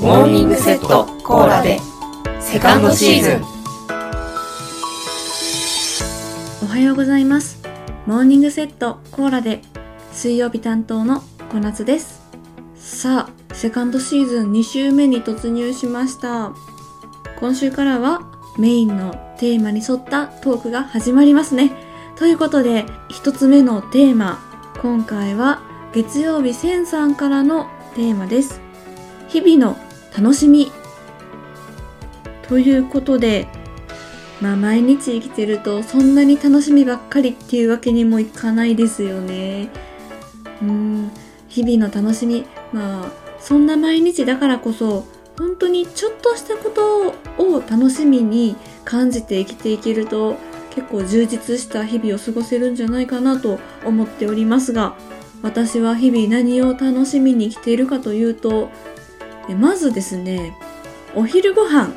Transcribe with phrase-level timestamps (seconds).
[0.00, 1.78] モーニングセットコーラで。
[2.40, 3.42] セカンドシーズン。
[6.64, 7.62] おはようございます。
[8.06, 9.60] モーニングセットコーラで。
[10.10, 12.22] 水曜日担当の小夏です。
[12.76, 16.54] さあセカンドシーズン2週目に突入しました。
[17.38, 18.22] 今週からは
[18.58, 21.72] メインのテーマに沿ったトークが始まりますね。
[22.16, 24.40] ということで一つ目のテーマ
[24.80, 25.60] 今回は
[25.92, 28.62] 月曜日センさんからのテーマです。
[29.28, 30.70] 日々の楽しみ。
[32.48, 33.46] ということで
[34.40, 39.68] まあ毎日生きてるとそんなに楽しみばっかりっていうわけにもいかないですよね。
[40.62, 41.10] うん。
[41.48, 42.44] 日々の楽しみ。
[42.72, 43.10] まあ
[43.40, 45.06] そんな毎日だからこそ
[45.38, 50.36] 本当にちょっとしたことを楽しみに感じて生きていけると
[50.70, 54.96] 結構充実した日々を過ごせるんじゃないかなと思っておりますが
[55.42, 58.70] 私は日々何を楽しみに生きているかというと
[59.54, 60.56] まずですね
[61.14, 61.92] お昼ご飯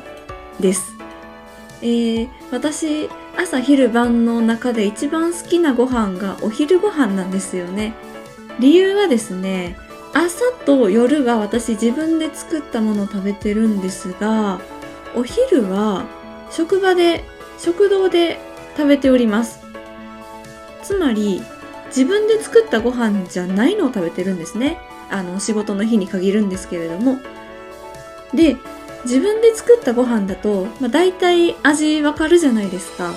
[0.60, 0.94] です。
[1.82, 7.94] えー、私朝昼晩の中で一番好きなご飯がお昼ご飯なんですよね。
[8.60, 9.76] 理由はですね
[10.12, 14.60] 朝と夜は私自分で作ったものを食べてるんですが
[15.14, 16.06] お昼は
[16.50, 17.24] 職場で
[17.58, 18.38] 食堂で
[18.76, 19.60] 食べております。
[20.82, 21.42] つまり
[21.86, 24.78] 自分で作ったご飯じゃないのを食べてるんですね。
[25.10, 27.18] あの仕事の日に限るんですけれども。
[28.34, 28.56] で
[29.04, 33.12] 自分で作ったご飯だと、まあ、大体味わかるじゃないですか、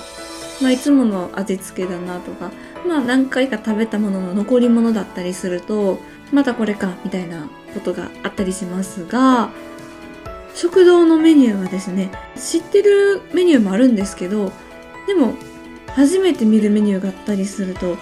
[0.60, 2.50] まあ、いつもの味付けだなとか、
[2.86, 5.98] まあ、何回か食べたものの残り物だったりすると
[6.32, 9.50] またこれかみたいなことがあったりしますが
[10.54, 14.52] 食堂のメニューはですね知ってるメニューもあるんですけど
[15.06, 15.34] でも
[15.94, 17.96] 初めて見るメニューがあったりすると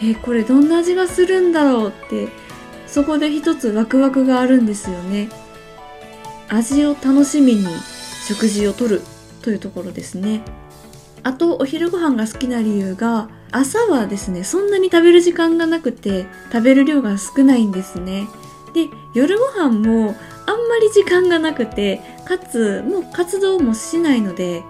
[0.00, 2.28] えー、これどんな味がするんだろうって
[2.86, 5.28] そこで一つワクワクがあるんですよね。
[6.48, 7.66] 味を楽しみに
[8.26, 9.02] 食事をとる
[9.42, 10.42] というところですね。
[11.22, 18.28] あとお昼ご飯が好きな理由が朝はですねそんなに食べる時間がなくて食べる量が少ないんですね。
[18.74, 20.14] で夜ご飯も
[20.46, 24.62] あんまり時間がなくてかつもう活動もしないので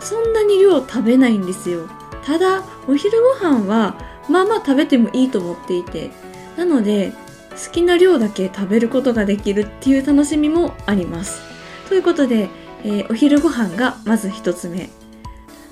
[0.00, 1.88] そんなに量食べないんですよ。
[2.24, 3.96] ただお昼ご飯は
[4.28, 6.10] まあまあ食べてもいいと思っていて。
[6.56, 7.12] なので
[7.52, 11.40] 好きな量だけ食べることができるっていう楽しみもあります。
[11.88, 12.48] ということで、
[12.84, 14.88] えー、お昼ご飯がまず1つ目。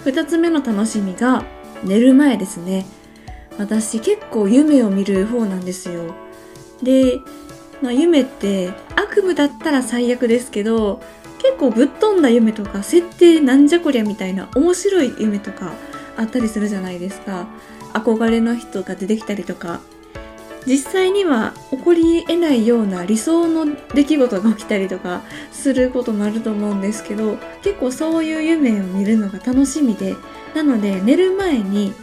[0.04, 1.44] 2つ目の楽しみが
[1.82, 2.86] 寝る前ですね。
[3.58, 6.14] 私結構夢を見る方なんですよ。
[6.82, 7.18] で、
[7.82, 11.00] まあ、夢って悪夢だったら最悪ですけど
[11.38, 15.72] 結構ぶっ飛んだ夢とか設定なんじゃこりゃみたいな面白い夢とか
[16.16, 17.48] あったりするじゃないですか。
[17.92, 19.80] 憧れの人が出てきたりとか
[20.66, 25.22] 実際には起こり得ないような理想の出来事が起きたりとか
[25.52, 30.16] することもあると思うんですけど結構そういう夢を見るのが楽しみで。
[30.54, 31.94] なので寝る前に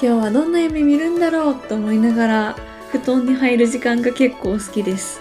[0.00, 2.56] 今日はどんな夢見るんだろうと思いながら
[2.90, 5.20] 布団に入る時間が結構好きです。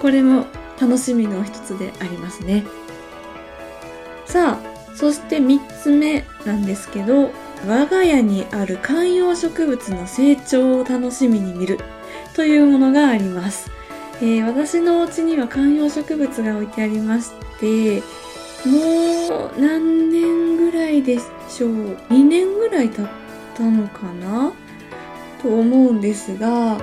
[0.00, 0.46] これも
[0.80, 2.64] 楽しみの一つでありますね。
[4.26, 7.30] さあそして3つ目なんですけど
[7.66, 11.78] 我が家にある観葉植物の成長を楽しみに見る。
[12.34, 13.70] というものがあります。
[14.20, 17.30] えー、私のお家には観葉植物が置いてありまし
[17.60, 18.00] て、
[18.68, 21.18] もう何年ぐらいで
[21.48, 21.70] しょう
[22.10, 23.06] ?2 年ぐらい経っ
[23.54, 24.52] たのかな？
[25.42, 26.78] と思うんですが、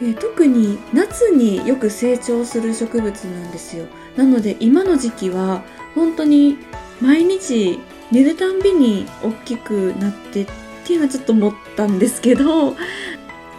[0.00, 3.86] えー、特に夏によく成長する植物なんですよ。
[4.16, 5.62] なので今の時期は
[5.94, 6.58] 本当に
[7.00, 10.46] 毎日寝るたんびに大きくなってっ
[10.84, 12.76] ていうのはちょっと思ったんですけど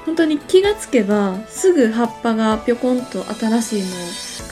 [0.09, 3.89] 本当に気がつけばすぐ葉っぱがぴょこんと新しいのを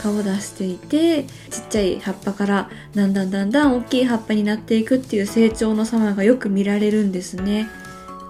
[0.00, 7.68] 顔出していてちっちゃい葉っぱからだんだんだんだん大きい葉っぱになっていくっていう成長の様がよく見られるんですね。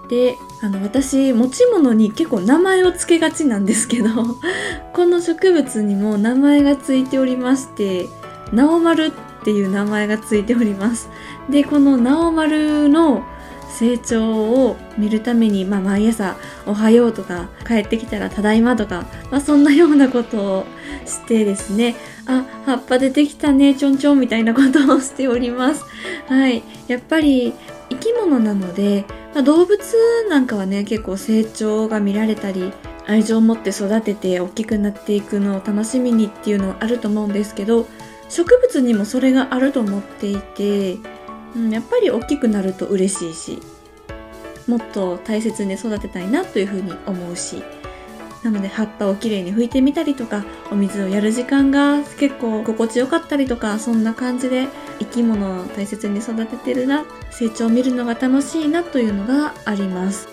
[0.09, 0.33] で
[0.63, 4.09] あの私持ち物に結構名前を付けがちなんですけど
[4.93, 8.07] この植物にも名前がついておりまして
[8.51, 11.09] 「ナオマル」っていう名前がついております。
[11.47, 13.23] でこのナオマルの
[13.69, 16.35] 成長を見るために、まあ、毎朝
[16.65, 20.65] 「おはよう」とか帰ってきたら「ただいま」とか、まあ、そんなようなことを
[21.05, 21.95] してですね。
[22.25, 25.83] あ葉っぱ出てきたねちょんちょんみたいなことをしております。
[26.27, 26.63] はい。
[26.87, 27.53] やっぱり
[27.89, 29.79] 生き物なので、まあ、動物
[30.29, 32.71] なんかはね結構成長が見られたり
[33.07, 37.87] 愛情を持って育てて大きくなっていくのを楽しみにっていうのはあると思うんですけど
[38.29, 40.97] 植物にもそれがあると思っていて
[41.55, 43.59] うん、やっぱり大きくなると嬉しいし
[44.67, 47.63] もっと大切に育てたいなというふうに思うし
[48.43, 54.67] なので葉っぱをきれいに拭いてみたりとかお水をやる時間が結構心地よかったりとかそんな感じで
[54.99, 60.29] 生き物を大切に育ててるな成長を見るのが楽しいなというのがあります。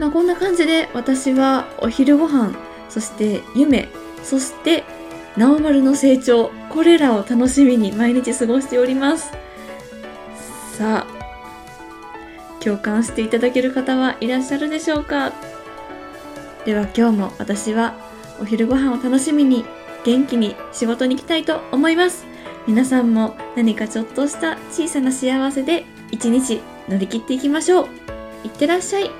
[0.00, 2.54] まあ、こんな感じで私はお昼ご飯
[2.88, 3.88] そして夢
[4.22, 4.84] そして
[5.36, 9.32] 直丸の成長これらを楽しみに毎日過ごしております。
[10.78, 15.32] さあ共感していただける方はいらっしゃるでしょうか？
[16.64, 17.96] では今日も私は
[18.40, 19.64] お昼ご飯を楽しみに
[20.04, 22.26] 元気に仕事に行きたいと思います。
[22.68, 27.88] 皆さんも何かちょっとした小さな幸せで一日乗り切っていきましょう。
[28.44, 29.10] いってらっしゃい。